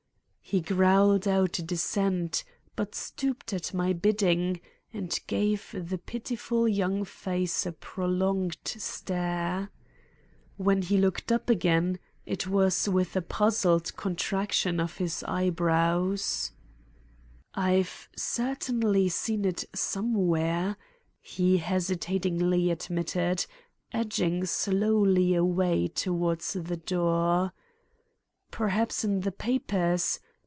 [0.43, 2.43] He growled out a dissent,
[2.75, 4.59] but stooped at my bidding
[4.91, 9.69] and gave the pitiful young face a pro longed stare.
[10.57, 16.51] When he looked up again it was with a puzzled contraction of his eyebrows.
[17.53, 20.75] "I've certainly seen it somewhere,"
[21.21, 23.45] he hesitatingly admitted,
[23.93, 27.53] edging slowly away toward the door.
[28.51, 30.19] "Perhaps in the papers.